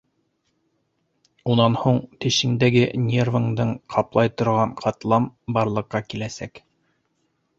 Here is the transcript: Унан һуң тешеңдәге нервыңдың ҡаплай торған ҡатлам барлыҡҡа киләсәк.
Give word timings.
Унан 1.55 1.75
һуң 1.81 1.99
тешеңдәге 2.23 2.87
нервыңдың 3.09 3.75
ҡаплай 3.95 4.33
торған 4.43 4.73
ҡатлам 4.81 5.29
барлыҡҡа 5.59 6.01
киләсәк. 6.13 6.63